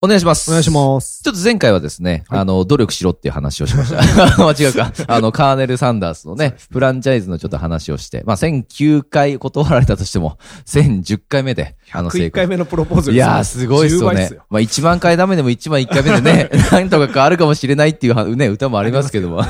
[0.00, 0.48] お願いします。
[0.48, 1.24] お願いします。
[1.24, 3.98] ちょっと前回はですね、あの、努力しろっていう話をしました。
[4.46, 4.92] 間違うか。
[5.08, 12.46] あの、カーネル・サンダースのね、フランチャイズのちょっと話をして、まあ、1009回断られたとしても、1010回目で、あの、成101功回。
[12.46, 14.30] 目のプロポーズいやー、すごいっすよね。
[14.48, 19.42] まあ、1万回ダメでも1万1回目でね、 なんとか変わるかもしれないっていうはね、歌もありますけども。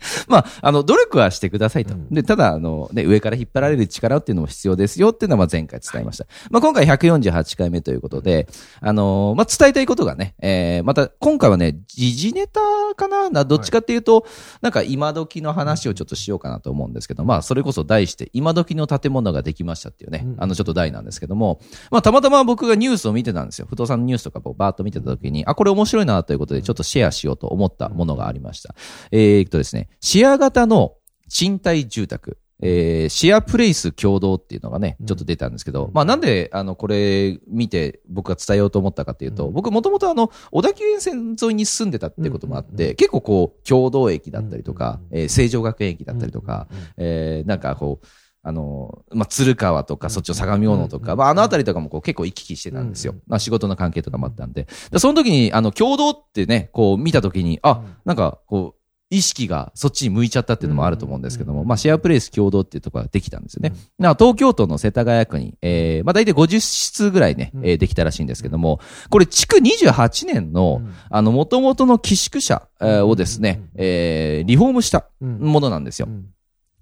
[0.28, 1.94] まあ、あの、努力はしてくださいと。
[2.10, 6.26] で、ただ、あの、ね、上から引っ張られる力っていうのも必要ですよっていうのは、まあ、前回伝えました。
[6.50, 8.48] まあ、今回148回目ということで、
[8.80, 12.60] あのーまあ、伝えたいことがね、えー、また、今回はね、時事ネタ
[12.96, 14.26] かななどっちかっていうと、
[14.62, 23.66] なんか今時の話をちょっとしようかなと思うんですけど、まあ、それこそ題して、今時の建物ができましたっていうね、あの、ちょっと題なんですけども、まあ、たまたま僕がニュースを見てたんですよ。
[23.68, 28.74] 不動産のニュースとかをバーッと見てた時に、あ、これ面白いなということで、ちょっとシェアしようと思ったものがありました。
[29.10, 30.94] えーっとですね、シェア型の
[31.28, 32.38] 賃貸住宅。
[32.62, 46.68] えーシェアプレイス共同っていうのがね、ちょっと出たんですけど、まあなんで、あの、これ見て僕が伝えようと思ったかっていうと、僕もともとあの、小田急沿線沿いに住んでたっていうこともあって、結構こう、共同駅だったりとか、えー成城学園駅だったりとか、
[46.98, 48.06] えーなんかこう、
[48.42, 53.14] あの、まあ、鶴川とか、そっちの相模大野とか、まあ、あのあたりとかもこう結構行き来してたんですよ。
[53.26, 54.66] まあ、仕事の関係とかもあったんで。
[54.90, 58.79] でその時に、あの、共同ってね、こう見た時に、あ、なんか、こう、
[59.10, 63.72] 意識がそっちに向いちゃったっていうのもあると思うんですけども、まあ、シェアプレイス共同っていうところができたんですよね。
[63.98, 76.08] な東京都の世田谷区に、えー、まあ、大体50室ぐらいね、えーできたらしいんですけども、これ、築28年の、あの、元々の寄宿舎えーをですね、えー、リフォームしたものなんですよ。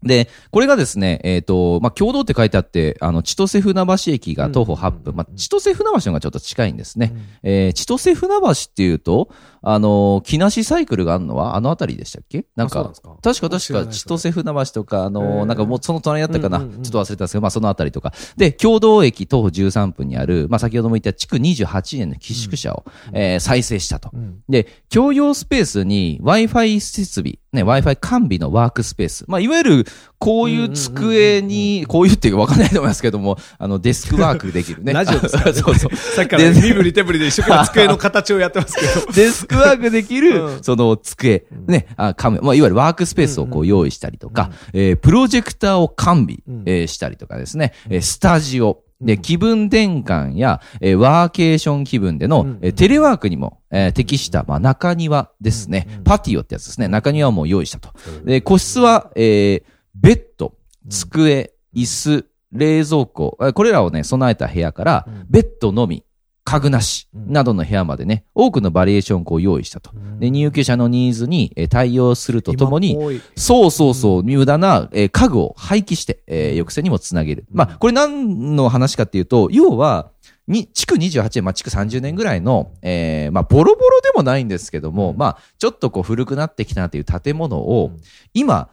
[0.03, 5.17] で、これがですね、えっ、と、まあ、共同って書いてあって、あの、千歳船橋駅が徒歩8分。
[5.17, 7.15] まあ、千歳船橋の方がちょっと近いんですね。
[7.43, 9.29] えー、千歳船橋っていうと、
[9.61, 12.47] あの、木梨サイクルがあるのはあの辺りでしたっけ？
[12.55, 12.93] なんかんか、
[13.23, 15.45] 確か確か、千歳船橋とか、あへの、ー。
[15.47, 16.83] なんかもうその隣だったかな、うんうんうん。
[16.83, 18.13] ちょっと忘れたんですけど、まあ、その辺りとか。
[18.37, 24.11] で、共同駅徒歩13分にある、まあ、先ほども言った築28年の寄宿舎を、えー再生したと。
[24.49, 29.25] で、共用スペースに Wi-Fi 設備、ね、Wi-Fi 完備のワークスペース。
[29.27, 29.87] まあ、いわゆる、
[30.19, 34.93] こういう机に、こういうっていうかわかんないと思いますけども、あの、デスクワークできるね。
[34.93, 35.53] ラジオですからね。
[35.61, 35.97] そうそう。
[35.97, 39.13] さっきから身振り手振りで一生懸命机の形をやってますけど。
[39.17, 40.63] デスクワークできる、うん。
[40.63, 56.89] その机、ね、あ、カメ、まあ、いわゆるワークスペースをこう用意したりとか、えープロジェクターを完備、えーしたりとかですね、えースタジオ、で、気分転換や、えーワーケーション気分での、えーテレワークにも、えー適した、まあ、中庭ですね、パティオってやつですね。
[56.89, 57.91] 中庭も用意したと。
[58.25, 59.63] で、個室は、えー
[59.95, 60.55] ベッド、
[60.89, 66.05] 机、椅子、冷蔵庫、えーこれらをね、備えた部屋から、ベッドのみ、
[66.49, 69.91] 家具なし、などの部屋までね、多くのバリエーションをこう用意したと。
[70.19, 72.97] で、入居者のニーズにえー対応するとともに
[73.37, 77.45] そうそうそう、無駄な、えー家具を廃棄して、えー抑制にもつなげる。
[77.53, 80.11] まあ、これ何の話かっていうと、要は、
[80.47, 87.93] に、築28年、まあ、築30年ぐらいの、えーまあ、ボロボロでもないんですけども、まあ、ちょっとこう古くなってきたなっていう建物を、
[88.33, 88.71] 今、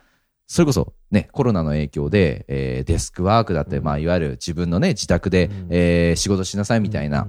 [0.48, 7.28] それこそね、コロナの影響で、えーデスクワークだって、まあ、いわゆる自分のね、自宅で、えー仕事しなさいみたいな、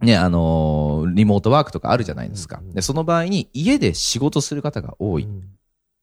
[0.00, 2.60] ね、あのーリモートワークとかあるじゃないですか。
[2.74, 5.28] で、その場合に家で仕事する方が多い。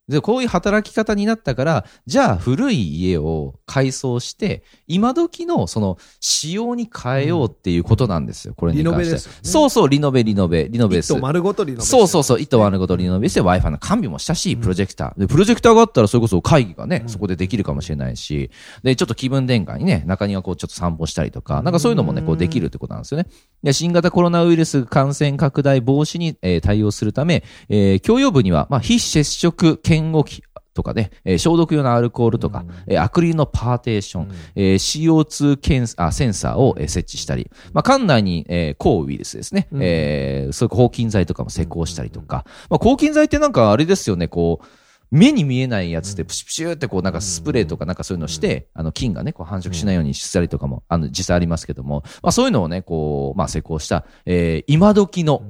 [0.07, 9.01] で、こういう働き方になったから、じゃあ古い家を改装して、今時のその仕様に変えようっていうことなんですよ、これに関して。
[9.01, 11.13] リノベですよねそうそう、リノベ、リノベ、リノベです。
[11.13, 15.19] 一棟丸ごとリノベそうそうそう、糸丸ごとリノベして Wi-Fi の完備もしたし、プロジェクター。
[15.19, 18.49] で、プロジェクターがあったらそれこそ会議がね、そこでできるかもしれないし、
[18.83, 23.27] で、ちょっと気分転換にね、中庭こうちょっと散歩したりとか、なんかそういうのもね、こうできるってことなんですよね。
[23.63, 30.43] で、新型コロナウイルス感染拡大防止に、えー対応するため、えー共用部には、まあ、非接触検温器、
[30.77, 44.65] とかね、えー消毒用のアルコールとか、えーアクリルのパーテーション、えー CO2 検あセンサーを、えー設置したり、まあ、館内に、えー抗ウイルスですね、えーそういう抗菌剤とかも施工したりとか、まあ、抗菌剤ってなんかあれですよね、こう、
[45.11, 55.41] 目に見えないやつでプシュプシュってこうなんかスプレーとかなんかそういうのして、あの菌がね、こう繁殖しないようにしたりとかも、あの実際ありますけども、まあそういうのをね、こう、まあ施工した、えー今時の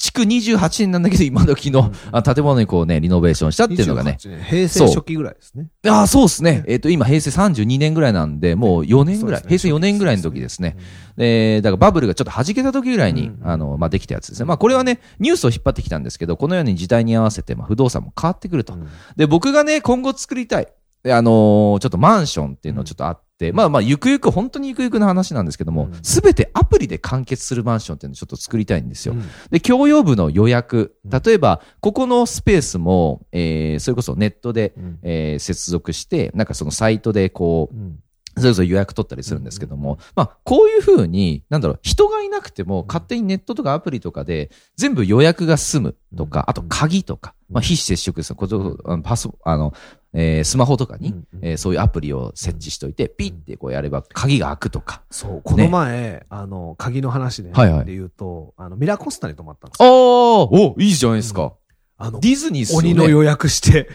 [0.00, 4.16] 築28年なんだけど、今時の、あ建物にこうね、リノベーションしたっていうのがね。
[4.18, 5.68] 28年平成初期ぐらいですね。
[5.86, 6.64] ああ、そうですね。
[6.66, 10.78] えっ、と、今、平成32年ぐらいなんで、もう4年ぐらい、ね平成4年ぐらいの時ですね。
[11.18, 14.46] で、だからバブルがちょっと弾けた時ぐらいに、うんあの、まあ、できたやつですね。
[14.46, 18.72] まあ、これはね、ニュースを引っ張ってきたんですけど、このように時代に合わせて、まあ、不動産も変わってくると。
[18.72, 20.68] うんで、僕がね、今後作りたい。
[21.02, 29.14] であのーちょっとマンションっていうのちょっとあって、まあまあ、ゆくゆく、本当にゆくゆくの話なんですけどもうん、すべ、てアプリで完結するマンションっていうのをちょっと作りたいんですよ。
[29.14, 29.24] うん。
[29.50, 31.10] で、共用部の予約うん。
[31.10, 34.98] 例えば、ここのスペースも、えー、それこそネットで、うん。
[35.02, 37.98] えー接続して、なんかそのサイトでこう、うん。
[38.36, 48.30] それこそ予約取ったりするんですけども、まあ、こういうふうに、なんだろう、人がいなくても、勝手にネットとかアプリとかで、全部予約が済むとか、あと鍵とか、まあ、非接触です。
[48.30, 48.36] よ。
[48.36, 49.72] ことあのパス、あの、
[50.12, 55.02] えースマホとかにうん、えーそういうアプリを設置しといて、ピッてこうやれば、鍵が開くとか。
[55.10, 60.48] そう、この前、あの、鍵の話で、はいはいで言うと、あの、ミラコスタに泊まったんですああよ。
[60.50, 61.54] おいいじゃないですか。
[62.02, 62.90] あの、ディズニーっすよね。
[62.92, 63.90] 鬼の予約して、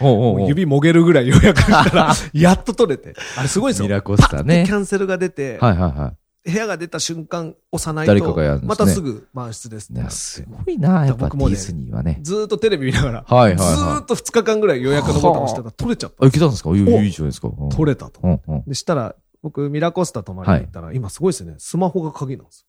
[0.47, 3.15] 指もげるぐらい予約したら、 やっと取れて。
[3.35, 3.85] あれすごいですよ。
[3.85, 6.24] ミラコスタねキャンセルが出て、はいはいはい。
[6.45, 10.03] 部屋が出た瞬間押さないと、ねまたすぐ満室ですってなって。
[10.03, 12.19] いやすごいな、やっぱデ僕もねィズニーはね。
[12.21, 16.23] ずーっとテレビ見ながら、はいはいはいずーっと2日間ぐらい予約のボタン押してたら取れちゃった。
[16.23, 16.69] あ、いけたんですか？
[16.69, 17.47] いいじゃないですか。
[17.47, 18.39] うん取れたと。
[18.67, 21.55] で、したら、僕、ミラコスタ泊まりに行ったら、今すごいですね。
[21.57, 22.67] スマホが鍵なんですよ。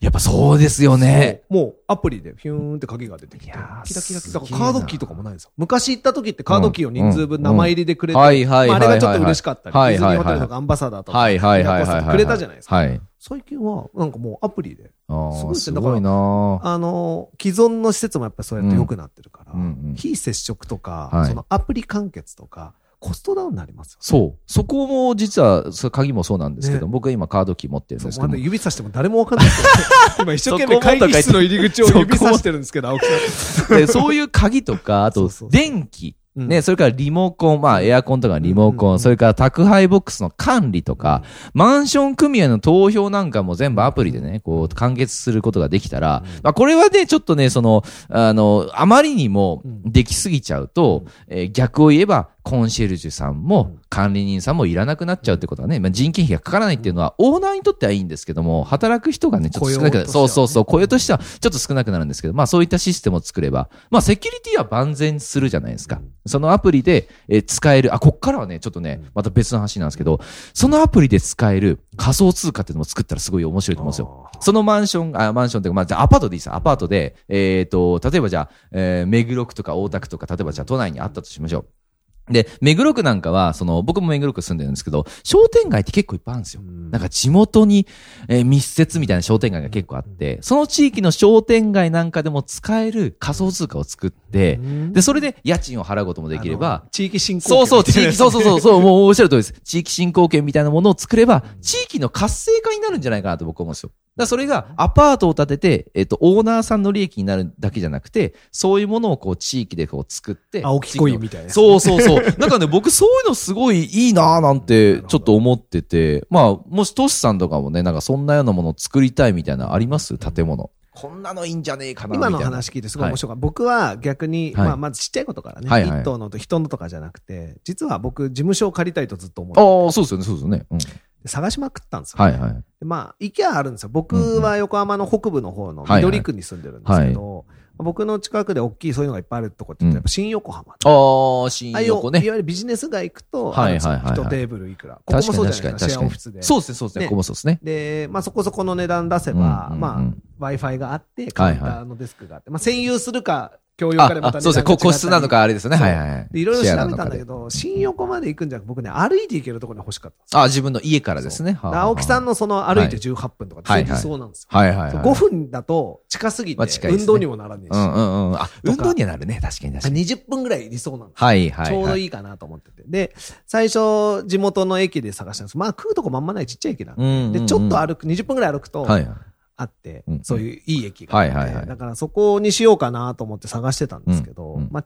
[0.00, 1.42] やっぱそうですよね。
[1.48, 3.58] もうアプリでフィューンって鍵が出てきて、キ
[3.94, 4.40] ラキラキラ。
[4.40, 5.50] カードキーとかもないんですよ。
[5.56, 12.10] 昔行った時ってカードキーを人数分名前入りでくれて、ああれがちょっと嬉しかったり、デはいィズニーホテルとかアンバサダーとか。
[12.10, 12.76] くれたじゃないですか。
[12.76, 13.00] はい。
[13.18, 19.54] 最近は、なんかもうアプリで、ああ、すごいですねすごいなあの、既存の施設もやっぱりそうやって良くなってるから、
[19.94, 22.74] 非接触とか、はいそのアプリ完結とか、
[23.04, 23.98] コストダウンになりますよ。
[24.00, 24.40] そう。
[24.46, 26.90] そこも実は、そ鍵もそうなんですけど、ね。
[26.90, 29.48] 僕は今カードキー持ってるんですけど指さしても誰もわかんない。
[30.18, 33.76] 今一生懸命会議室の入り口を指さしてるんですけど、青木さん。
[33.76, 36.16] でそういう鍵とか、あと電気。
[36.36, 36.48] うん。
[36.48, 38.98] ね、それからリモコン、まあエアコンとかリモコン、うんうんうん。
[39.00, 41.22] それから宅配ボックスの管理とか、
[41.52, 60.08] マンション組合の投票なんかも全部アプリでね、こう完結することができたら、まあこれはね、ちょっとね、その、あの、あまりにもできすぎちゃうと、えー逆を言えば、コンシェルジュさんも管理人さんもいらなくなっちゃうってことはね、まあ、人件費がかからないっていうのは、オーナーにとってはいいんですけども、働く人がね、ちょっと少なくなる。
[60.08, 66.02] そうそうそう、雇用としてはちょっと少なくなるんですけど、まあそういったシステムを作れば、まあセキュリティは万全するじゃないですか。
[66.26, 70.20] そのアプリで、えー使える、あ、こっからはね、ちょっとね、また別の話なんですけど、
[70.52, 74.30] そのアプリで使える仮想通貨っていうのも作ったらすごい面白いと思うんですよ。
[74.40, 81.83] そのマンション、あ、マンションというか、まあ、じゃあアパートでいいですよアパートで、えっ、と、例えばじゃあ、えー、目黒区とか大田区とか、例えばじゃあ都内にあったとしましょう。
[82.30, 86.62] で、目黒区なんかは、その、僕も目黒区住んでるんですけど、商店街って結構いっぱいあるんですよ。
[86.62, 87.86] なんか地元に、
[88.28, 94.60] えー密接みたいな商店街が結構あって、その地域の商店街なんかでも使える仮想通貨を作って、
[94.92, 99.54] で、それで家賃を払うこともできれば地域振興そうそう、地域、そうそうそう、そう、もうおっしゃる通りです。
[99.64, 103.90] 地域振興券みたいなものを作れば、地域の活性化になるんじゃないかなと僕は思うんですよ。
[104.16, 110.62] だからそれがアパートを建てて、えっと、オーナーさんの利益になるだけじゃなくて、そういうものをこう地域でこう作って。
[110.64, 112.38] 青木コインみたいなやつそうそうそう。
[112.38, 120.16] なんかね、僕そういうのすごいいいなぁなんてちょっと思ってて、まあ、もしトシさんとかもね、なんかそんなようなものを作りたいみたいなのあります？
[120.18, 120.70] 建物。
[120.92, 122.28] こんなのいいんじゃねえかなみたいな。
[122.28, 123.40] 今の話聞いてすごい面白かった。
[123.40, 130.66] 僕は逆に、はいまあ、まずちっちゃいことからね、はいはい一棟のと人のとかじゃなくて、実は僕、事務所を借りたいとずっと思ってああ、そうですよね、そうですよね。
[130.70, 130.78] うん。
[130.78, 130.86] て
[131.26, 132.52] 探しまくったんですよ、はいはい。
[132.52, 133.88] でまあ、池はあるんですよ。
[133.92, 137.44] 僕は横浜の北部の方のはいはい緑区に住んでるんですけど、
[137.78, 140.74] 僕の近くで大きいそういうのがいっぱいあるとこって言ったらやっぱ新横浜。
[140.84, 142.24] ああ、新横ね。
[142.24, 144.94] いわゆるビジネス街行くと、はいはいはい一テーブルいくら。
[144.96, 146.42] ここもそうじゃないですか、シェアオフィスで。
[146.42, 147.04] そうですね、そうですね。
[147.04, 147.58] ねここもそうですね。
[147.62, 149.98] で、まあそこそこの値段出せば、ま
[150.40, 154.64] あ Wi-Fi があって、カウンターのデスクがあって、まあ占有するか、共用あかでまたあ、そうですね。
[154.64, 155.76] こ個室なのかあれですね。
[155.76, 156.44] はいはいはい。
[156.44, 160.42] ろいろ調べたんだけど、新横まで行くんじゃなくて、僕ね、歩いて行けるところに欲しかった。
[160.42, 161.52] あ、自分の家からですね。
[161.52, 162.24] で青木さんの。
[162.24, 164.58] のその歩いて18分とかって理想なんですよ。
[164.58, 164.90] はいはいはい。
[164.90, 168.36] そう5分だと近すぎて運動にもならねえし、うんうんうん。
[168.36, 169.38] あ、運動にはなるね。
[169.40, 170.04] 確かに確かに。
[170.04, 171.66] 20分ぐらい理想なんですよはいはい。
[171.66, 172.02] ちょうどい。
[172.02, 172.82] いいかなと思ってて。
[172.86, 173.14] で、
[173.46, 175.58] 最初、地元の駅で探したんです。
[175.58, 177.40] まあ、食うとこまんまないちっちゃい駅なんで。
[177.42, 179.16] ちょっと歩く、20分ぐらい歩くと、はいはい。
[179.56, 184.84] あって、うんそういういい駅があって、はいはいはいだからそこにしようかなと思って探してたんですけど、うんうんまあ、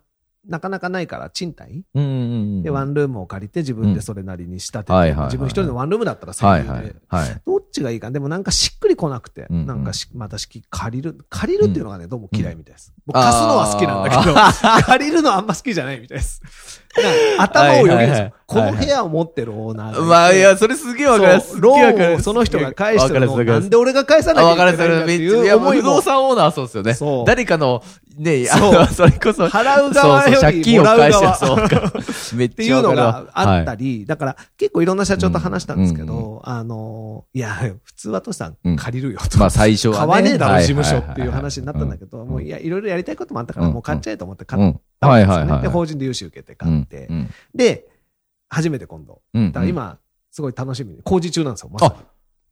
[0.49, 2.15] なかなかないから賃貸うんうんう
[2.61, 2.63] ん。
[2.63, 7.29] で、ワンルームを借りて自分でそれなりに仕立てて、はいはいはい自分一人のワンルームだったらはい1000円で、はい。
[7.29, 7.43] はい。
[7.47, 8.11] どっちがいいか。
[8.11, 12.93] でもなんかしっくりこなくて、うんうんなんかし、またしき、借りる、借りるっていうのがね、どうも嫌いみたいです。
[13.07, 14.35] 僕あー貸すのは好きなんだけど、
[14.87, 16.43] 借りるのはあんま好きじゃないみたいです。
[17.39, 18.09] 頭をよぎるんですよ。
[18.09, 20.03] はいはいはいこの部屋を持ってるオーナー。
[20.03, 21.51] まあ、いや、それすげえわかります。
[21.51, 26.95] そうローンをその人が返してるのをなんで俺が返さなきゃいけないんだっていう思いも不動産オーナーはそうですよね。
[26.95, 27.83] そう誰かの、
[28.17, 31.93] ね、そうあの それこそ、払う側よりそうそう借金を返してもらうそうか。
[32.37, 37.51] めっっていうのがあったはいり、だから結構いろんな社長と話したんですけうんど、あの、いや、
[37.85, 39.37] 普通はトシさうんん借りるよと。
[39.39, 39.99] まあ最初はね。
[39.99, 44.81] 買わねえだろ、はい事務所っていう話になったんだけど、うんもういや、いろいろやりたいこともあったから、うんもう買っちゃえと思って買っうん。
[45.01, 45.35] たんですよね。
[45.35, 45.63] はいはいはい。
[45.63, 47.13] で、法人で融資受けて買ってう。
[47.13, 47.85] んで、
[48.49, 49.21] 初めて今度。
[49.35, 49.53] うん。
[49.53, 49.99] だから今、
[50.31, 51.03] すごい楽しみに。
[51.03, 52.05] 工事中なんですよ、まさに。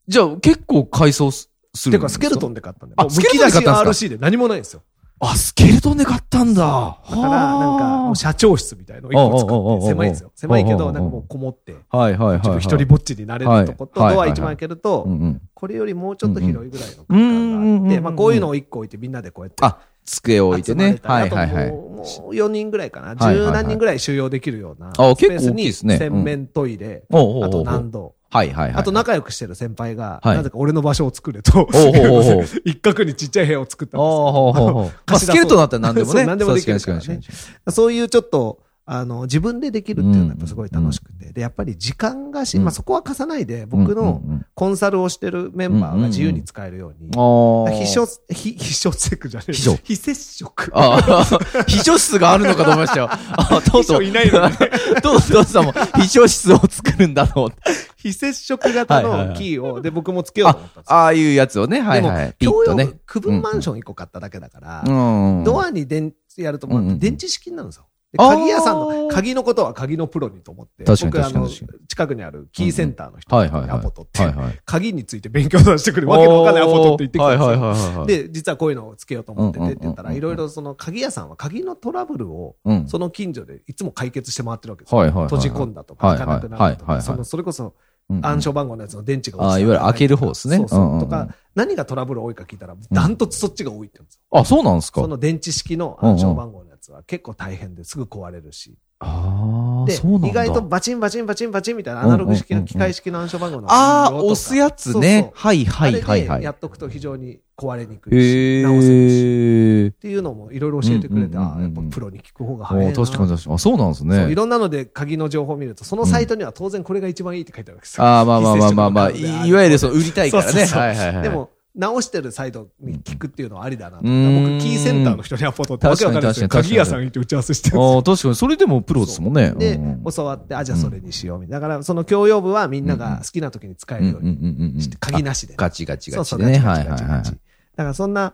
[0.07, 2.95] じゃあ結構改装すするてか、スケルトンで買ったんで。
[2.97, 4.81] あスケルトンで買ったんですか？RC で何もないんですよ。
[5.19, 6.99] あ、スケルトンで買ったんだ。
[7.09, 10.31] だから、なんか、もう社長室みたいのを一個作って、狭いんですよ。
[10.35, 12.59] 狭いけど、なんかもうこもって、はいはいはいちょっとはい。
[12.59, 15.41] 一人ぼっちになれるとこと、はいドア一枚開けるとう、んうん。
[15.55, 19.63] これよりもうちょっと広いぐらいの空間があうんうんうんうんって、まあこういうのを一個置いてみんなでこうやって。
[20.07, 20.99] あ、机を置いてね。
[21.03, 21.71] はいはいはい。
[21.71, 23.15] もうもう4人ぐらいかな。
[23.15, 24.89] 十何人ぐらい収容できるような。
[24.97, 28.15] あ結構大きいにですね洗面トイレ、あと何度。
[28.29, 28.73] はいはいはい。
[28.75, 31.67] あと仲良くしてる先輩が、はいなぜか俺の場所を作れと、
[32.65, 36.13] 一角にちっちゃい部屋を作ったんですスケルトンだったら何でもね。
[36.19, 41.33] そう何でもできるそういうちょっと、あの、自分でできるっていうのはやっぱすごい楽しくて。
[41.33, 44.21] で、やっぱり時間がし、うんまあそこは貸さないで、に僕の
[44.57, 47.11] コンサルをしてるメンバーが自由に使えるように。
[47.13, 49.53] あー非所、非、非所接触じゃねえ。
[49.53, 50.71] 非所非接触。
[50.73, 53.07] ああ、秘書室があるのかと思いましたよ。
[53.11, 54.01] あとうとう。
[54.01, 54.55] 秘書いないのに
[55.03, 57.57] とうとうさんも秘書室を作るんだと思って。
[57.97, 60.97] 非接触型のキーを、で、僕もつけようと思ったんですよ。
[60.97, 62.35] ああいうやつをね、はいはい。
[62.39, 62.89] ピッ共用とね。
[63.05, 65.43] 区分マンション1個買っただけだから、うん。
[65.43, 67.85] ドアに電やるともうんうんううん電池式になるんですよ。
[68.15, 71.49] 鍵屋さんの、鍵のことは鍵のプロにと思って、僕あの、
[71.87, 73.69] 近くにあるキーセンターの人はいはいはい。
[73.71, 74.33] アポ取って。
[74.65, 76.09] 鍵について勉強させてくれる。
[76.09, 78.05] わけのわかんないアポ取って言ってきたんですよ。
[78.05, 82.87] で、実はこういうのをつけようと思っててって言ったら、いろいろその鍵屋さんは鍵のトラブルを、うん。
[82.87, 85.11] その近所でいつも解決して回ってるわけですよ。
[85.11, 87.73] 閉じ込んだとか、かなくなるとか、その、それこそ
[88.09, 90.57] うん暗証番号のやつの電池があーいわゆる開ける方ですね。
[90.57, 90.99] そうそう。
[91.01, 94.21] とか、何がトラブル多いか聞いたら、ダントツそっちが多いって言うんですよ。
[94.31, 95.01] あ、そうなんですか。
[95.01, 98.75] その電池式の暗証番号のやつは結構大変ですぐ壊れるし。
[98.99, 100.27] ああ、で、そうなんだ。
[100.29, 103.71] 意外とバチンバチンバチンバチンみたいなアナログ式の機械式の暗証番号の。
[103.71, 105.31] ああ、押すやつね。
[105.35, 106.39] はいはいはいはい。
[106.39, 109.87] でやっとくと非常に壊れにくいし、直せるし。
[109.95, 113.55] っていうのもいろいろ教えてくれて、ああ、やっぱプロに聞く方があ早い確かに確かに。
[113.55, 114.35] あ、そうなんですそういね。
[114.35, 118.03] ろんなので鍵の情報を見ると、そのサイトには当然これが一番いいって書いてあるわけですよ。
[118.03, 121.21] ああ、まあまあまあまあまあ、いいわゆるそう、売りたいからね。
[121.21, 126.49] で、も、直してるサイトに聞くっていうのはありだな僕、キーセンターの人にアポ取って、わけわかんないですよ。
[126.49, 128.35] 鍵屋さん行って打ち合わせしてるんですよああ、確かに。
[128.35, 129.51] それでもプロですもんね。
[129.51, 131.59] でうん、教わって、あ、じゃあそれにしようみたいな。
[131.59, 134.35] だから、その共用部はみんなが好きな時に使えるように
[134.73, 135.53] にして、鍵なしで。
[135.55, 136.65] ガチガチそうそう、ガチでね。
[136.65, 137.23] ガチガはいはいはい。
[137.23, 138.33] だからそんな、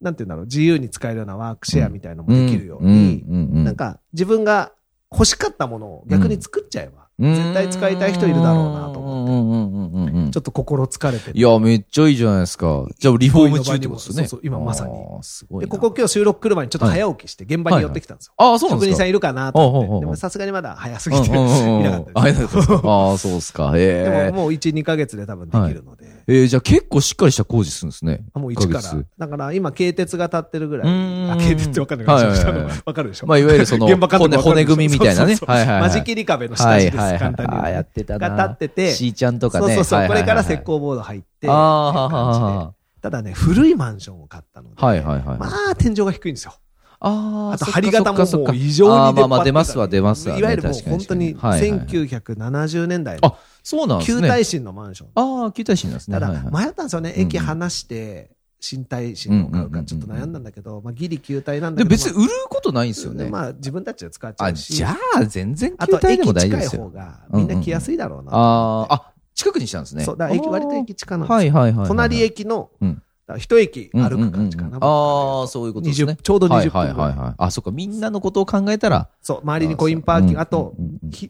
[0.00, 3.24] なんて言うんだろう、自由に使えるようなワークシェアみたいのもできるように、
[3.64, 4.72] なんか自分が
[5.12, 12.86] 欲しかったものを逆に作っちゃえば、絶対使いたい人いるだろうなと思って、ちょっと心疲れてていや、めっちゃいいじゃないですか。
[12.98, 14.14] じゃあ、リフォーム中ってことですね。
[14.14, 14.92] そうそう今まさに。
[14.92, 15.78] あーすごいで、な。
[15.78, 18.32] ここ今日収録来る前にちょっと早起きして現場に寄ってきたんですよ。
[18.36, 18.92] ああ、そうなんですか。
[18.92, 20.00] 職人さんいるかなと思って。
[20.00, 22.44] でもさすがにまだ早すうんぎて、いなかったです。
[22.84, 23.72] あああ、そうですか。
[23.72, 26.21] でえももう1、2ヶ月で多分できるので。
[26.26, 26.42] え。
[26.42, 28.24] えー、じゃあ結構しっかりした工事するんですね。
[28.34, 29.04] あもう1 1ヶ月から。
[29.18, 30.88] だから今、軽鉄が立ってるぐらい。
[30.88, 35.36] うーんあ、軽鉄ってわかんないはいはいはいわかるでしょまあ、いわゆるその、 骨、骨組みみたいなね。
[35.36, 35.82] そうそうそうはいはいはい。
[35.82, 37.18] 間仕切り壁の下地です、はいはいはい。
[37.20, 37.52] 簡単に。
[37.52, 38.30] ああ、やってたな。
[38.30, 39.66] が立ってて、しーちゃんとかね。
[39.66, 45.38] そうそうそう、はいはいはいこれから石膏ボード入って、ああ、はははただね、古いマンションを買ったので、はいはいはい。
[45.38, 46.54] まあ、天井が低いんですよ。
[47.04, 54.22] あと、そっか張り型ももう異常にあーまあまあ出っ張ってたり出ますわ出ますわねいわゆるもう本当に確かにはいはい1970年代のあそうなんですね。
[54.22, 55.08] 旧耐震のマンション。
[55.14, 56.14] ああ、旧耐震なんですね。
[56.14, 57.14] ただはいはい、迷ったんですよね。
[57.16, 61.90] 駅離して、新耐震のを買うかちょっと悩んだんだけど、まあ、ギリ旧耐なんだで、けど。
[61.90, 63.28] 別に売ることないんですよね。
[63.28, 64.74] まあ、自分たちで使っちゃあ、うし。
[64.74, 66.82] じゃあ、全然あと、旧耐でも大丈夫ですよ。
[66.82, 68.32] 方が、みんな来やすいだろうな。
[68.32, 70.04] ああ、あ、近くにしたんですね。
[70.04, 71.36] そう、だから駅、割と駅近なんですよ。
[71.36, 71.88] はいはいはいはい。
[71.88, 73.02] 隣駅の、うん
[73.38, 74.78] 一駅歩く感じかな。
[74.80, 76.22] ああ、そういうことですね20。
[76.22, 76.70] ちょうど20分はい。
[76.70, 77.34] はいはいはい。
[77.38, 79.08] あ、そっか、みんなのことを考えたら。
[79.20, 80.74] そう、周りにコインパーキング、うんあと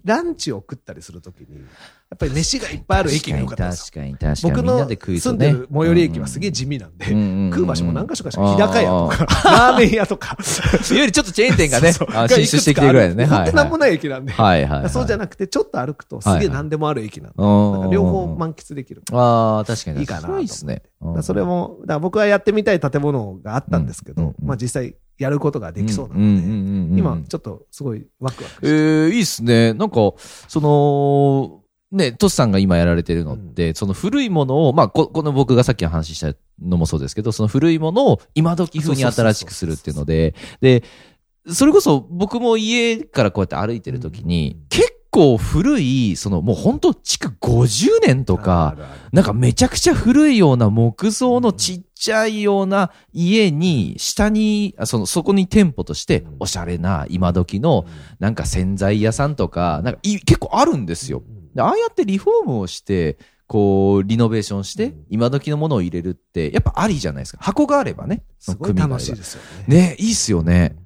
[0.05, 1.47] ランチを食ったりするときに、
[2.13, 4.03] やっぱり飯がいっぱいある駅が良かったんですよ。
[4.03, 4.55] 確かに確かに。
[4.55, 13.25] 僕の住んでねる最寄り駅はすげえ地味なんで、食う場所も何か所かしか、日高屋とか、 ラーメン屋とか、いわゆるちょっとチェーン店がね、進出してきてるぐらいのね。
[13.25, 13.79] 本当なんもい。
[13.79, 14.33] ない駅なんで。
[14.35, 14.91] はいはいはい。
[14.91, 17.39] そうじゃなくて、ちょっと歩くとすげえ何でもある駅なんで、
[17.91, 19.01] 両方満喫できる。
[19.11, 20.01] ああ、確かに。
[20.01, 20.83] いいかないいですね。
[21.23, 29.73] それも、僕はやってみたい建物があったんですけど、まあ実際やることができそうなので、今ちょっとすごいワクワクしてええいいっすね。
[29.73, 30.13] なんか、
[30.47, 40.83] その、ね、トシさんが今やられてるのって、その古いものを、まあこ、この僕がさっき話したのもそうですけど、その古いものを今時風に新しくするっていうので、で、
[41.49, 48.77] それこそ僕も家からこうやって歩いてるときに、結構古い、そのもう本当築50年とか、
[49.13, 57.85] なんかめちゃくちゃ古いような木造のちっちゃいような家に、下に、その、そこに店舗として、おしゃれな今時の、
[58.19, 61.23] なんか洗剤屋さんとか、なんか結構あるんですよ。
[61.59, 67.39] ああやってリフォームをして、こう、リノベーションして、今時のものを入れるって、やっぱありじゃないですか。
[67.43, 68.25] 箱があればね。
[68.39, 69.77] すごい楽しいですよね。
[69.77, 70.77] ね、いいっすよね。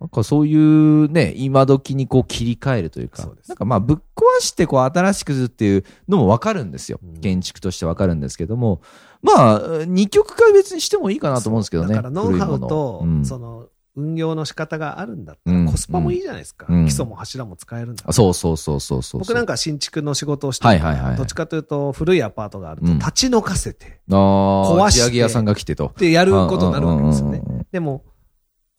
[0.00, 7.00] なんかそういうね、今時にこう切り替えるというか、なんかまあぶっ壊してこう新しくするっていうのもわかるんですよ。
[7.22, 8.82] 建築としてわかるんですけども、
[9.22, 11.94] まあ、二極化別にしてもいいかなと思うんですけどね。
[11.94, 16.66] だからノウハウと、その、運用の仕方があるんだったら、コスパもいいじゃないですか。
[16.68, 25.92] うん、基礎も柱も使えるんだ、うん、そうそうそうそうそう僕なんか新築の仕事をしてるから、どっちかというと古いアパートがあると立ち退かせて、壊して、屋さんが来てと。
[25.98, 27.42] で、やることになるわけですよね。
[27.72, 28.04] でも、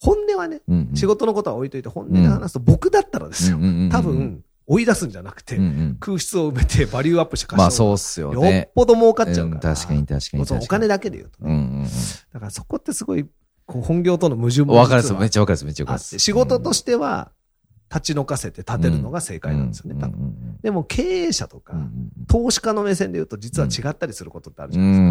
[0.00, 0.62] 本音はね、
[0.94, 3.58] 仕事のことは置いといて本音で話すと、僕だったらですよ。
[3.90, 5.58] 多分、追い出すんじゃなくて、
[5.98, 8.56] 空室を埋めてバリューアップしてまあそうっすよね。
[8.58, 9.70] よっぽど儲かっちゃうから。
[9.70, 11.50] うん、確かに確かにお金だけで言うとね。
[11.50, 11.84] うんうんうん、
[12.32, 13.26] だからそこってすごい、
[13.70, 14.74] こう本業との矛盾も。
[14.74, 15.14] わかるです。
[15.14, 15.64] めっちゃわかるです。
[15.64, 16.18] めっちゃわかるです。
[16.18, 17.30] 仕事としては、
[17.88, 20.58] 立ち退かせて建てるのが正解なんですよね、多分。
[20.62, 21.74] でも経営者とか、
[22.28, 25.04] 投資家の目線で言うと実は違ったりすることってあるじゃないですか。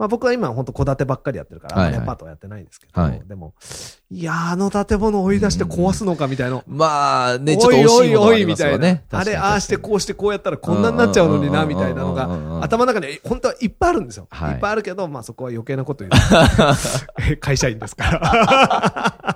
[0.00, 3.52] まあ僕は今本当戸建てばっかりやってるから、アパートはやってないんですけど、でも、
[4.10, 6.62] いやあの建物を追い出して壊すのかみたいな。
[6.66, 8.98] まあね、ちょっとおいおいおいみたいな。
[9.10, 14.26] あれ、ああしてこうしてこうやったらこんなになっちゃうのにな、みたいなのが、頭の中に本当はいっぱいあるんですよ。
[14.32, 17.36] いっぱいあるけど、まあそこは余計なこと言う。
[17.36, 19.30] 会社員ですから。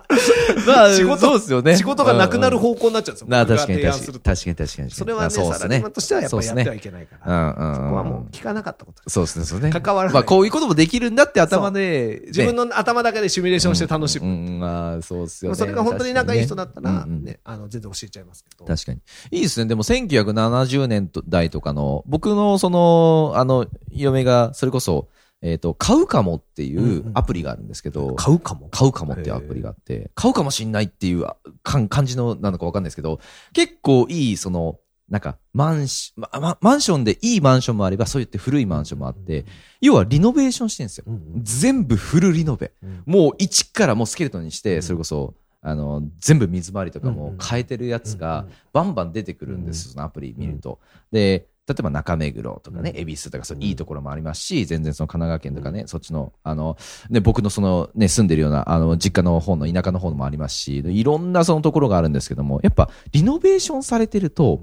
[0.66, 1.76] まあ、仕事、そうですよね。
[1.76, 3.26] 仕事がなくなる方向になっちゃうんですよ。
[3.28, 4.20] な確かに確かに。
[4.20, 4.90] 確かに確かに。
[4.90, 7.74] それはね、サラリーマンとしてはやっぱりやってはいけないから。
[7.74, 9.70] そこはもう聞かなかったことそうですね、そうね。
[9.70, 10.22] 関わらない。
[10.54, 12.22] まあこともできるんだって頭で。
[12.26, 14.26] 自分の頭だけでシミュレーションして楽しむ。
[14.26, 15.56] うん、まあそうっすよね。
[15.56, 18.64] それが本当に仲いい人だったら、ね、あの、全然教えちゃいますけど。
[18.64, 19.00] 確かに。
[19.30, 19.66] いいですね。
[19.66, 25.08] でも1970年代とかの、僕のその、あの、嫁が、それこそ、
[25.42, 28.68] えっ、ー、と、買うかもっていうアプリがあるんですけど、うんうん、買うかも？
[28.70, 31.26] 買うかもっていうアプリがあって、買うかもしんないっていう
[31.62, 33.20] 感じのなのかわかんないですけど、
[33.52, 34.78] 結構いい、その、
[35.14, 39.44] なんか、マンシ、ま、マンションでいいマンションもあれば、そう言って古いマンションもあって、
[39.80, 41.04] 要はリノベーションしてるんですよ。
[41.06, 42.72] うんうん、全部フルリノベ。
[42.82, 50.80] うん、もう一からもうスケルトンにして、それこそ、あの、全部水回りとかも変えてるやつが、バンバン出てくるんですよ、そのアプリ見ると。
[51.12, 56.76] で、例えば中目黒とかね、恵比寿とかそういいところもありますし、全然その神奈川県とかね、そっちの、あの、
[57.08, 64.62] ね、僕のそのね、住んでるような、あの、実家の方の田舎の方もありますし、いろんなそのところがあるんですけども、やっぱリノベーションされてると、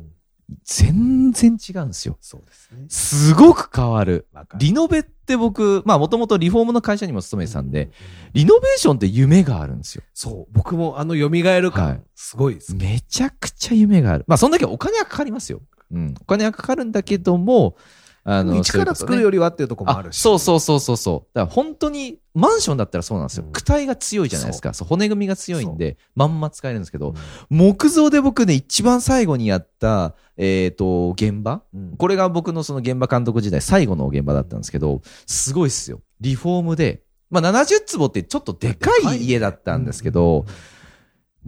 [0.63, 2.17] 全然違うんですよ。
[2.21, 2.85] そうですね。
[2.89, 4.27] すごく変わる。
[4.57, 7.89] リノベって僕、まあもともとリフォームの会社にも勤めてたんで、
[8.33, 10.03] リノベーションって夢があるんですよ。
[10.13, 10.51] そう。
[10.51, 14.25] 僕もあの蘇る感、すごいです、めちゃくちゃ夢がある。
[14.27, 15.61] まあそんだけお金はかかりますよ。
[15.91, 16.15] うん。
[16.19, 17.75] お金はかかるんだけども、
[18.23, 20.19] あの、一から作るよりはっていうとこもあるし。
[20.19, 21.29] そうそうそうそうそう。
[21.33, 23.45] だから本当に、マンションだったらそうなんですよ。
[23.51, 24.73] 躯体が強いじゃないですか。
[24.73, 27.13] そう骨組みが強いんで、まんま使えるんですけど、
[27.49, 31.63] 木造で僕ね、一番最後にやった、えっ、と、現場、
[31.97, 36.01] これが僕のその現場監督時代最後の現場だったんですけど、すごいっすよ。
[36.19, 40.45] リフォームで、まあ70坪ってちょっとでかい家だったんですけど、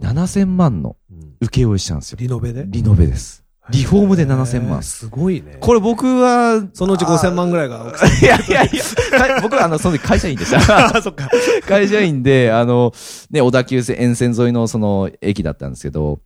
[0.00, 0.96] 7000万の
[1.40, 2.18] 請負したんですよ。
[2.20, 2.64] リノベで？
[2.66, 3.43] リノベです。
[3.70, 4.82] リフォームで7000万。
[4.82, 5.56] すごいね。
[5.58, 7.94] これ僕は、そのうち5000万ぐらいが。
[8.20, 10.60] いやいやいや、僕はあの、その時会社員でした。
[11.00, 11.30] そっか。
[11.66, 12.92] 会社員で、あの、
[13.30, 16.20] ね、小田急線沿線沿いのその駅だったんですけど、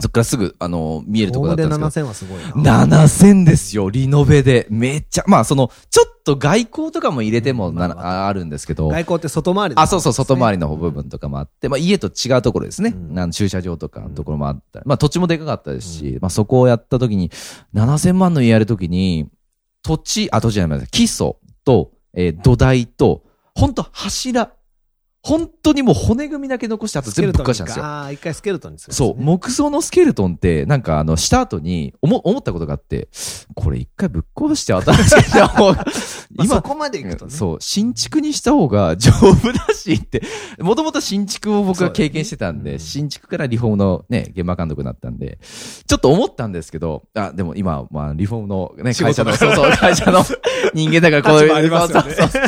[0.00, 2.06] そっからすぐ、あの、見えるところだったんですけど。
[2.06, 2.86] で7000はすごいな。
[2.86, 4.66] 7000ですよ、リノベで。
[4.70, 8.88] めっちゃ、まあ、その、ちょっと外交とかも入れてもな、あ、あるんですけど。
[8.88, 12.94] 外交って外回り、ね、あ、そうそう、外回りの部分とかもあって、まあ、家と違うところですね。
[12.96, 14.80] うん、駐車場とかのところもあった。
[14.86, 17.30] まあ、土地もでかかったですし、うん、まあ、そこをやった時に、
[17.74, 19.28] 7000万の家やる時に、
[19.82, 23.24] 土地、あ、土地じゃない、基礎と、えー、土台と、
[23.54, 24.52] 本当柱。
[25.24, 27.84] 本当にもう骨組みだけ残してあと全部ぶっ壊したんですよ。
[27.84, 29.14] ああ、一回スケルトンにする、ね、そう。
[29.22, 33.08] 木造のスケルトンって、なんかあの、した後に思、思ったことがあって、
[33.54, 35.84] これ一回ぶっ壊して新しいした方が、
[36.38, 37.30] 今、そこまで行くとね。
[37.30, 37.56] そう。
[37.60, 40.22] 新築にした方が 丈夫だしって、
[40.58, 45.38] もともと新築を僕は経験してたんで、ねうん、新築からリフォームのね、現場監督になったんで、
[45.86, 50.24] ちょっと思ったんですけど、あ、でも今、まあ、リフォームのね、会社の、そうそう、会社の
[50.74, 51.52] 人間だからこういう。
[51.52, 52.12] ありますよね。
[52.14, 52.42] そうそう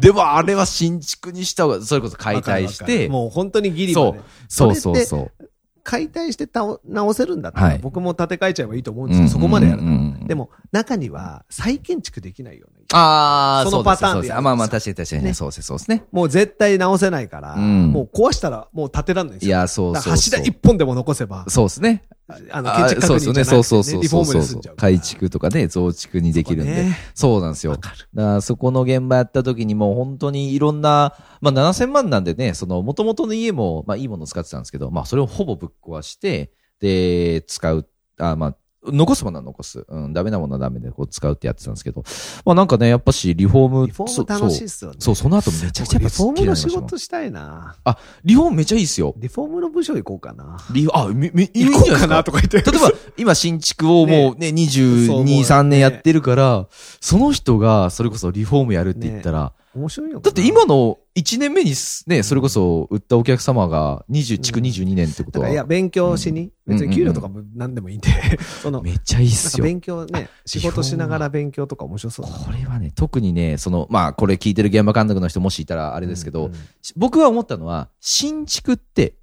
[0.00, 4.20] でもあれは新築にした方が、それこそ解体して、もう本当にギリまで。
[4.48, 5.48] そう、そうそうそう。
[5.84, 6.48] 解体して
[6.88, 9.28] 直せるんだったら、はい、僕も建て替えちゃえばいいと思うんですよ。
[9.28, 10.26] そこまでやると。
[10.26, 12.84] でも、中には再建築できないよね。
[12.94, 15.34] ああ、そのパターンであまあまあ、確かに確かにね。
[15.34, 16.04] そうです、そうですね。
[16.10, 19.48] もう絶対直せないから、うん、もう壊したらもう建てらんないですよ。
[19.48, 21.44] いや、そうそう柱一本でも残せば。
[21.48, 22.04] そうですね。
[22.26, 24.76] あの、建築確認じゃなくて、ね、そうそうそうリフォームで済んじゃう。
[24.76, 26.74] 改築とかね、増築にできるんで。
[26.74, 27.76] そう,、ね、そうなんですよ。
[27.76, 38.56] だからそこの現場やった時にもう本当にいろんな、まあ7000万なんでね、その元々の家も、まあいいものを使ってたんですけど、まあそれをほぼぶっ壊して、で、使う、あまあ
[38.86, 39.84] 残すものは残す。
[39.88, 42.04] うん、ダメなものはダメでこう使うってやってたんですけど。
[42.44, 43.86] まあなんかね、やっぱし、リフォーム。
[43.86, 44.96] リフォーム楽しいっすよね。
[44.98, 49.14] そう、その後めちゃくちゃリフォームの仕事したいなあ、リフォームめっちゃいいっすよ。
[49.16, 50.58] リフォームの部署行こうかな。
[50.72, 52.06] リあ、め、め、いいんじゃないですか？
[52.08, 52.70] なとか言って。
[52.70, 56.66] 例えば、今新築をもうね、ね22、3年やってるから、
[57.00, 60.20] その人がそれこそリフォームやるって言ったら、面白いよ。
[60.20, 61.72] だって今の1年目に
[62.06, 65.50] ね、それこそ売ったお客様が20、築22年ってことは。
[65.50, 68.08] いや、勉強しに、別に給料とかも何でもいいんで、
[68.62, 68.82] その。
[68.82, 69.64] めっちゃいいっすよ。
[69.64, 76.50] 勉強ね、仕事しながら勉強とか面白そうこれはね、特にね、その、まあ、これ聞いてる現場監督の人もしいたらあれですけど、
[76.96, 79.16] 僕は思ったのは、新築って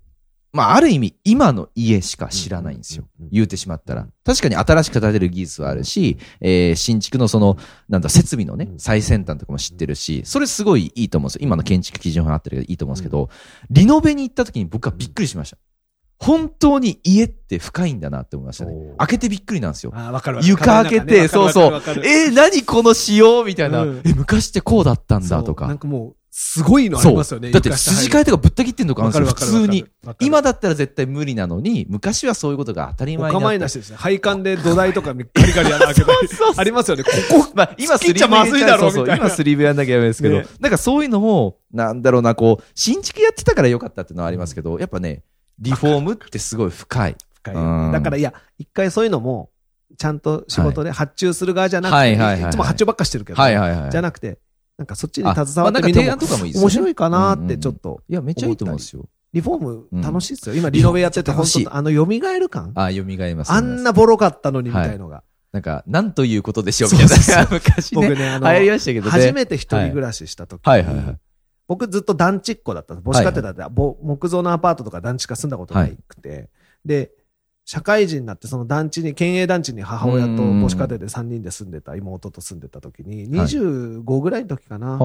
[0.53, 3.05] まあ、ある意味、今の家しか知らないんですよ。
[3.31, 4.07] 言うてしまったら。
[4.25, 11.39] 確かに新しく建てる技術はあるし、えー、新築のその、なんだ、設備のね、最先端とかも知ってるし、それすごいいいと思うんですよ。
[11.43, 13.29] 今の建築基準があってるけどいいと思うんですけど、
[13.69, 15.57] リノベに行った時に僕はびっくりしました。
[16.21, 18.73] 本当に家って深いんだなって思いましたね。
[18.99, 19.91] 開けてびっくりなんですよ。
[19.95, 21.73] あ、わかる床開けて、そうそう。
[22.05, 25.67] えー、何この仕様みたいな、え、昔ってこうだったんだとか。
[25.67, 27.51] なんかもう、すごいのありますよね。
[27.51, 29.85] だって筋替えとかぶった切ってんのかな普通に。
[30.19, 33.95] 今だったら絶対無理なのに、昔はそういうことが当たり前にな構いなしですね。
[33.95, 36.05] 配管で土台とかガリガリやらなきゃ
[36.57, 37.03] ありますよね。
[37.03, 45.21] ここ、まあ今スリーブやんなきゃダメですけど、ね、なんかそういうのも、なんだろうな、こう、新築やってたからよかったっていうのはありますけど、やっぱね、
[45.59, 47.15] リフォームってすごい深い。
[47.35, 47.91] 深い。
[47.93, 49.51] だからいや、一回そういうのも、
[49.97, 54.39] ちゃんと仕事で発注する側じゃなくて、いつも発注ばっかしてるけど、はいはいはい、じゃなくて、
[54.81, 56.17] なんかそっちに携わってみても
[56.59, 58.01] 面白いかなってちょっと。
[58.09, 59.07] いや、めっちゃいいと思うんですよ。
[59.31, 60.55] リフォーム楽しいっすよ。
[60.55, 63.51] 今リノベやってて、本当あの、蘇る感あ、蘇ります。
[63.51, 65.23] あんなボロかったのにみたいのが。
[65.51, 67.47] なんか、なんということでしょうみたいな。
[67.51, 68.07] 昔ね。
[68.09, 71.17] 僕ね、あの、流行りましたけど初めて一人暮らしした時はいはいはい。
[71.67, 73.05] 僕ずっと団地っ子だったんです。
[73.05, 76.49] 母子家庭だって、木造のアパートとか団地か住んだことなくて。
[76.83, 77.11] で、
[77.65, 84.97] 社会人になってその団地に、県営団地に母親と母子家庭で3人で住んでた、妹と住んでた時に、25ぐらいの時かな。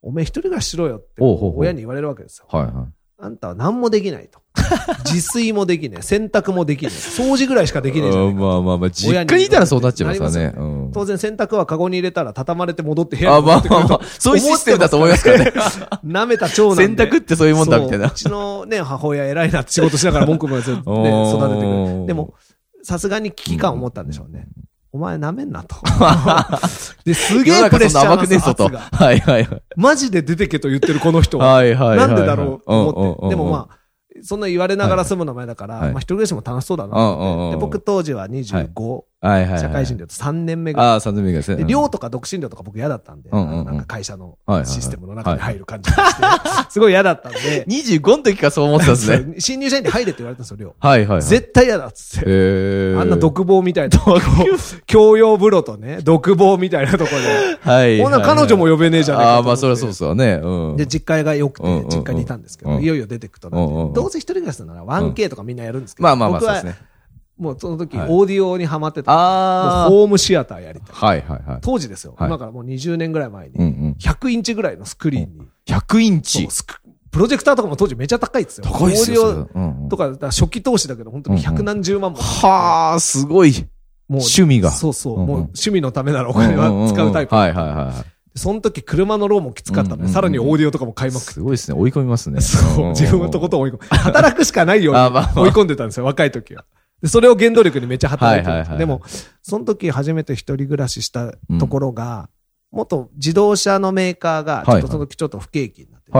[0.00, 2.46] おめえ一人暮らししろよって親に言われるわけですよ。
[2.48, 2.97] はいはい。
[3.20, 4.40] あんたは何もできないと。
[5.04, 6.02] 自炊もできねえ。
[6.02, 6.94] 洗濯もできねえ。
[6.94, 8.36] 掃除ぐらいしかできねえじゃん。
[8.36, 10.54] まあまあまあ、実家にいたらそうなっちゃいますよね。
[10.92, 13.80] 当然洗濯はカゴに入れたら畳まれて戻って部屋に戻ってくる。
[13.80, 15.52] あ、まあまあまあ、そういうシステムだと思いますからね。
[16.06, 18.06] 舐めた長男洗濯ってそういうもんだみたいな。
[18.06, 22.06] うちのね、母親偉いなって仕事しながら文句もね、育ててくる。
[22.06, 22.34] でも、
[22.84, 24.46] さすがに危機感を持ったんでしょうね。
[24.92, 25.76] お前舐めんなと。
[27.04, 28.12] で、すげえプレッシャーが。
[28.12, 28.64] 甘くねえと。
[28.64, 29.62] はいはいはい。
[29.76, 31.54] マジで出てけと言ってるこの人は。
[31.54, 31.98] はいはい。
[31.98, 33.28] なんでだろうと思って。
[33.30, 33.78] でもまあ、
[34.22, 39.02] そんな言われながら住む名前だから、まあ一人暮らしも楽しそうだなで、僕当時は25。
[39.20, 39.58] はいはい。
[39.58, 40.88] 社会人で言うと3年目ぐらい。
[40.90, 41.64] ああ、3年目ぐらいですね。
[41.64, 46.22] 寮とか独身寮とか僕嫌だったんで、なんか会社のシステムの中に入る感じがして、
[46.70, 47.64] すごい嫌だったんで。
[47.66, 49.34] 25の時からそう思ってたんですね。
[49.40, 50.74] 新入社員で入れって言われたんですよ、寮。
[50.78, 51.22] はいはい。
[51.22, 52.96] 絶対嫌だっつって。
[52.96, 53.98] あんな独房みたいな。
[54.86, 57.58] 共用風呂とね、独房みたいなところで。
[57.60, 58.00] はい。
[58.00, 59.34] こんな彼女も呼べねえじゃねえか。
[59.34, 60.40] ああ、まあそりゃそうですよね。
[60.76, 63.56] で、実家が良くて、実家にいたんですけど、いよいよ出てくとな
[63.92, 66.04] どうせ一人暮らしなら 1K とかみんなやるんですけど。
[66.04, 66.76] まあまあまあ、そうですね。
[67.38, 69.12] もうその時、オーディオにハマってた。
[69.12, 69.88] ああ。
[69.88, 70.94] ホームシアターやりたい。
[70.94, 71.60] はいはいはい。
[71.62, 72.16] 当時ですよ。
[72.20, 75.46] 今からもう20年ぐらい前に、100インチぐらいのスクリーンに。
[75.66, 76.48] 100インチ？
[77.10, 78.64] プロジェクターとかも当時めちゃ高いですよ。
[78.66, 79.22] 高いですよ。
[79.22, 82.18] オーディオとか、初期投資だけど、本当に百何十万も。
[82.18, 83.52] はあ、すごい。
[84.08, 84.70] もう趣味が。
[84.70, 85.18] そうそう。
[85.18, 87.34] もう趣味のためならお金は使うタイプ。
[87.34, 88.38] はいはいはい。
[88.38, 91.32] その時車のローンもきつかったので、さらにオーディオとかも買いまくって。
[91.32, 91.78] すごいですね。
[91.78, 92.40] 追い込みますね。
[92.40, 92.88] そう。
[92.90, 93.78] 自分のとこと追い込む。
[93.88, 96.64] 働くしかないように追い込んでたんですよ、若い時は。
[97.02, 98.78] で、それを原動力にめっちゃ働いてる。
[98.78, 99.02] でも、
[99.42, 102.28] その時初めて一人暮らししたところが、
[102.70, 106.18] 元自動車のメーカーが、ちょっとその時ちょっと不景気になってて、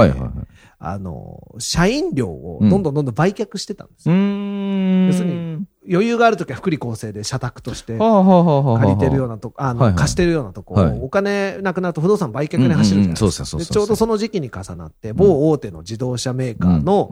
[0.79, 4.15] あの、社員料をどんどんどんどん売却してたんですよ。
[5.09, 13.75] 要するに、余裕があるときは福利厚生で社宅として借りてるようなとこ、あの、貸してるようなとこを、お金なくなると不動産売却に走るじゃないですか。
[13.75, 17.09] ちょうどその時期に重なって、某大手の自動車メーカーの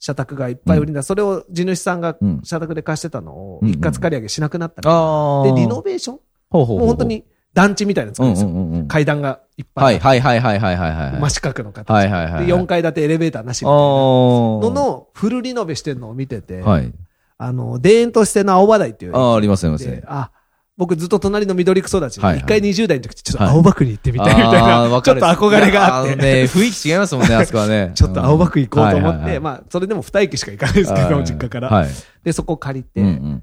[0.00, 6.18] 社宅がいっぱい売り出、それを地主さんが社宅で貸してたのを一括借り上げしなくなったで、リノベーション？
[6.50, 8.84] もう本当に団地みたいな作るんですよ。
[8.88, 9.98] 階段がいっぱい。
[9.98, 11.20] はいはいはいはいはいはい。
[11.20, 11.92] 真四角の形。
[11.92, 12.46] はいはいはい。
[12.46, 16.92] で、4階建てエレベーターなしみたいなののフルリノベしてるのを見てて、はい。
[17.36, 19.16] あの、田園都市線の青葉台っていう。
[19.16, 20.02] ああ、ありますあります。
[20.06, 20.30] あ、
[20.80, 26.16] 僕ずっと隣の緑草たち、一、はいはい、回20代の時ちょっと青葉区に行ってみたいみたいな、はい、ちょっと憧れがあって。
[26.16, 27.92] ね、雰囲気違いますもんね、 あそこはね。
[27.94, 31.68] ちょっと青葉区行こうと思って、まあ、それでも二駅しか行かないですけど、実家から。
[31.68, 31.88] はい、
[32.24, 33.42] で、そこ借りて、うんうん。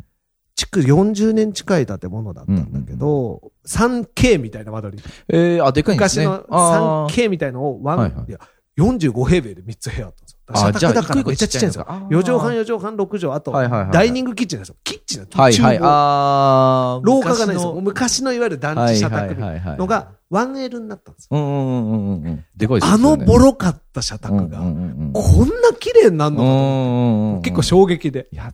[0.55, 5.03] 築40年近い建物だったんだけど、うん、3K みたいな間取り。
[5.29, 6.25] ええー、あ、でかいんですね。
[6.25, 8.39] 昔の 3K みたいのをワン、はいはい、いや、
[8.79, 10.11] 45平米で3つ部屋あ
[10.53, 10.89] ったんですよ。
[10.91, 14.75] あ、じゃあ、だからめっちゃちっちゃいんですか ?4 畳半、4畳半、6畳、あと、ダイニングキッチンですよ。
[14.83, 15.79] キッチンはいはい。
[15.81, 17.73] あ廊下がないですよ。
[17.81, 21.37] 昔のいわゆる団地社宅のが 1L になったんですよ。
[21.37, 22.45] うんうんうんうん。
[22.55, 28.27] でかいですあのボロかった社宅が、こんな綺麗になるのか結構衝撃で。
[28.31, 28.51] いや、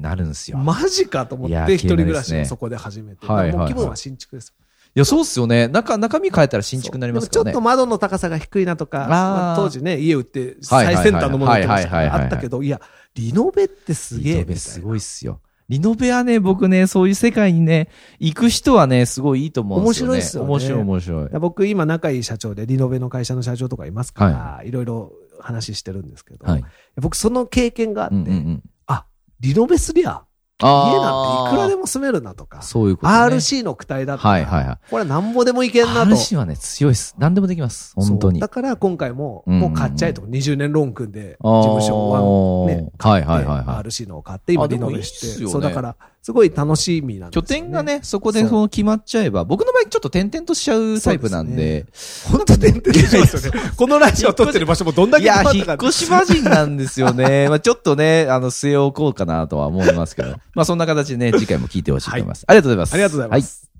[0.00, 0.58] なるんですよ。
[0.58, 3.26] マジかと思って、一人暮らしをそこで始めて。
[3.26, 4.54] もう気分は新築です。
[4.96, 5.66] いや、そうっすよね。
[5.68, 7.44] 中、中身変えたら新築になりますからね。
[7.46, 12.80] ちょっと窓の高さが低いなとか、まあ、当時ね、家売って最先端のものとかあったけど、いや、
[13.14, 14.32] リノベってすげえ。
[14.34, 15.40] リノベすごいっすよ。
[15.68, 17.88] リノベはね、僕ね、そういう世界にね、
[18.20, 20.12] 行く人はね、すごいいいと思うんですよね。
[20.12, 20.48] 面白いっすよね。
[20.48, 21.28] 面白い面白い。
[21.40, 26.64] 僕今仲いい社長で、リノベの会社の社長とかいますから、はい、いろいろ話してるんですけど、はい、
[27.00, 29.06] 僕その経験があって、うんうんうん、あ、
[29.40, 30.22] リノベすりゃ、
[30.58, 32.62] 家なんていくらでも住めるなとか。
[32.62, 33.18] そういうこと、ね。
[33.18, 34.30] RC の躯体だったら。
[34.30, 34.78] はいはいはい。
[34.90, 36.10] これなんぼでもいけんなと。
[36.10, 37.14] RC はね、強いです。
[37.18, 37.92] 何でもできます。
[37.96, 38.40] 本当に。
[38.40, 40.22] だから今回も、もう買っちゃえと。
[40.22, 45.46] 20年ローン組んで、事務所はね、買って、はいはいはい、RC のを買って、今リノベして。
[45.46, 51.84] そうだから、すごい楽しみなんです、ね、拠点がね、そこでその決まっちゃえば、僕の場合ちょっと点々としちゃうタイプなんで。
[52.32, 53.60] 本当点々としますよね。
[53.76, 57.48] このラジオ撮ってる場所もどんだけいや、引っ越し魔人なんですよね。
[57.52, 60.30] まあちょっとね、あの、据え置こうかなとは思いますけど。
[60.54, 62.46] まあそんな形でね、次回も聞いてほしいと思います。
[62.48, 62.94] はい、ありがとうございます。
[62.94, 63.70] ありがとうございます。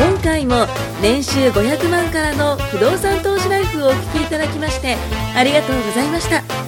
[0.00, 0.66] はい、今回も
[1.00, 4.96] 年収500万からの不動産投資ライフをお聞きいただきまして
[5.36, 6.67] ありがとうございました。